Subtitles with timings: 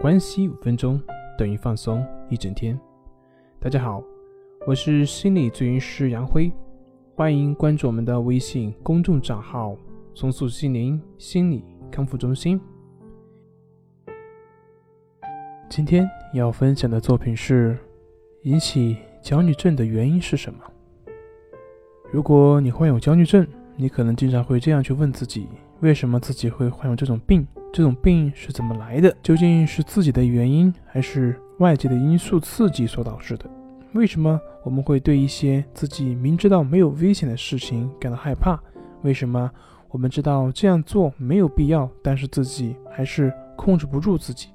[0.00, 0.98] 关系五分钟
[1.36, 2.74] 等于放松一整天。
[3.58, 4.02] 大家好，
[4.66, 6.50] 我是心理咨询师杨辉，
[7.14, 9.76] 欢迎关注我们的微信公众账号
[10.16, 12.58] “松树心灵心理康复中心”。
[15.68, 17.76] 今天要分享的作品是：
[18.44, 20.60] 引起焦虑症的原因是什么？
[22.10, 23.46] 如果你患有焦虑症，
[23.76, 25.46] 你可能经常会这样去问自己：
[25.80, 27.46] 为什么自己会患有这种病？
[27.72, 29.14] 这种病是怎么来的？
[29.22, 33.48] 究竟是自己的原因，还是外界的因素刺激所导致的？
[33.92, 38.60] 为什么我们会对一些自己明知道没有危险的事情感到害怕？
[39.02, 39.50] 为什么
[39.88, 44.48] 我们知道这样做没有必要，但是自己还是控制不住自己？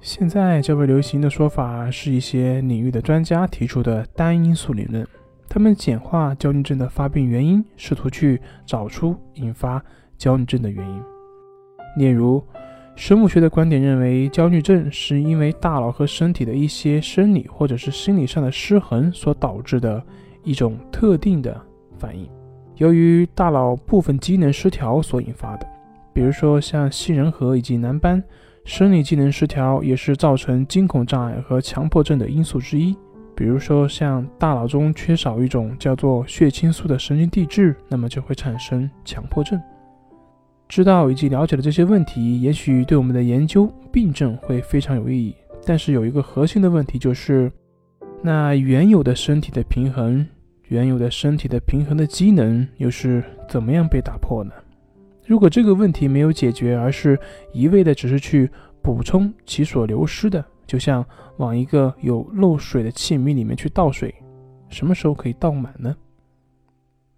[0.00, 5.06] 现在较为流行的说法是一些领域的专家提出的单因素理论，
[5.48, 9.82] 他们简化焦虑症的发病原因，试图去找出引发
[10.18, 11.13] 焦虑症的原因。
[11.96, 12.42] 例如，
[12.96, 20.02] 生物学的观点认为，焦虑症是因为大脑和身体的一些生理或者是心理上的失衡所导致的
[20.42, 21.60] 一种特定的
[21.98, 22.28] 反应，
[22.76, 25.66] 由于大脑部分机能失调所引发的。
[26.12, 28.22] 比如说，像杏仁核以及蓝斑，
[28.64, 32.96] 生理机能失调也是造成惊恐障碍和强迫症的因素之一。
[33.34, 39.60] 比如说，像大脑中缺少一种叫做血清素的神经递质，那么就会产生强迫症。
[40.68, 45.34] 知道以及了解了这些问题，也许对我们的研究病症会非常有意义。
[45.66, 47.50] 但是有一个核心的问题就是，
[48.22, 50.26] 那原有的身体的平衡，
[50.68, 54.52] 原有的身体的平衡的机能又是怎么样被打破呢？
[55.26, 57.18] 如果这个问题没有解决，而是
[57.52, 58.50] 一味的只是去
[58.82, 61.04] 补充其所流失的，就像
[61.38, 64.14] 往一个有漏水的器皿里面去倒水，
[64.68, 65.94] 什么时候可以倒满呢？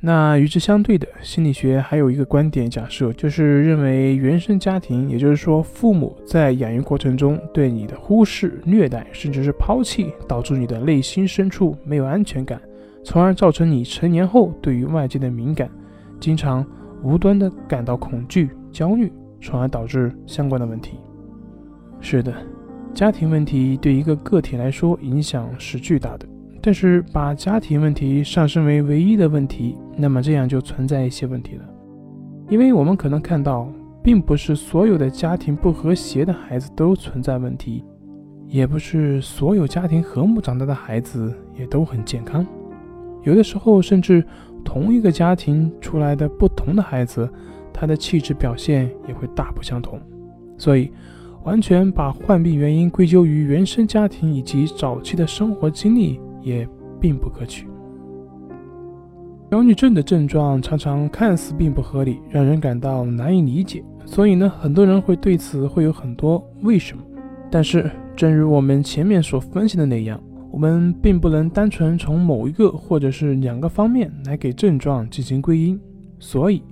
[0.00, 12.60] 那与之相对的，心理学还有一个观点假设，就是认为原生家庭，也就是说父母在养育过程中对你的忽视、虐待，甚至是抛弃，导致你的内心深处没有安全感，
[13.02, 15.68] 从而造成你成年后对于外界的敏感，
[16.20, 16.64] 经常
[17.02, 20.96] 无端的感到恐惧、焦虑，从而导致相关的问题。
[22.00, 22.32] 是的，
[22.94, 26.28] 家庭问题对一个个体来说影响是巨大的。
[26.68, 31.64] 但是把家庭问题上升为唯一的问题，那么这样就存在一些问题了。
[32.50, 33.72] 因为我们可能看到，
[34.04, 37.82] 并不是所有的家庭不和谐的孩子都存在问题，
[38.48, 42.46] 也不是所有家庭和睦长大的孩子也都很健康。
[43.22, 44.22] 有的时候，甚至
[44.62, 47.26] 同一个家庭出来的不同的孩子，
[47.72, 49.98] 他的气质表现也会大不相同。
[50.58, 50.92] 所以，
[51.44, 56.20] 完全把患病原因归咎于原生家庭以及早期的生活经历。
[56.42, 56.68] 也
[57.00, 57.66] 并不可取。
[59.50, 67.02] 焦虑症的症状常常看似并不合理，让人感到难以理解，所以呢，很多人会对此会有很多为什么。
[67.50, 75.80] 但是，正如我们前面所分析的那样，我们并不能单纯从某一个或者是两个方面来给症状进行归因。
[76.18, 76.62] 所以，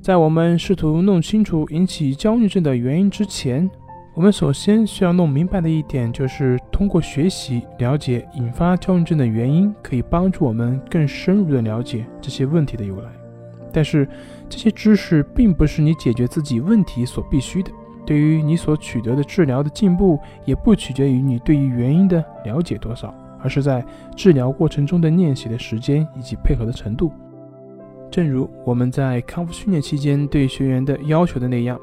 [0.00, 3.68] 在我们试图弄清楚引起焦虑症的原因之前，
[4.12, 13.08] 我们首先需要弄明白的一点，就是通过学习了解引发焦虑症的原因，可以帮助我们更深入的了解这些问题的由来。
[13.72, 14.06] 但是，
[14.48, 17.70] 这些知识并不是你解决自己问题所必须的。
[18.04, 23.84] 对于你所取得的治疗的进步，也不取决于你对于原因的了解多少，而是在
[24.16, 27.12] 治疗过程中的练习的时间以及配合的程度。
[28.10, 31.78] 正如我们在康复训练期间对学员的要求的那样，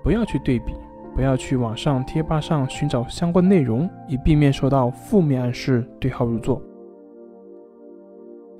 [0.00, 0.72] 不要去对比。
[1.14, 6.60] 不要去网上贴吧上寻找相关内容，以避免受到负面暗示对号入座。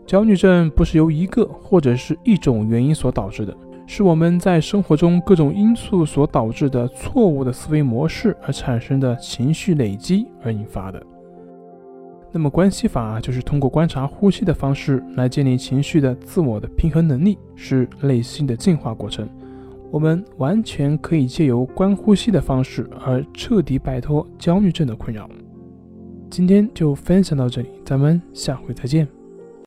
[0.05, 11.03] 焦虑症不是由一个或者是一种原因所导致的，是我们在生活中各种因素所导致的错误的思维模式而产生的情绪累积而引发的。
[12.33, 19.29] 那么关系法就是通过观察呼吸的方式来建立情绪的自我的平衡能力，是内心的进化过程。
[19.93, 25.29] 我们完全可以借由观呼吸的方式而彻底摆脱焦虑症的困扰。
[26.31, 29.07] 今天就分享到这里，咱们下回再见。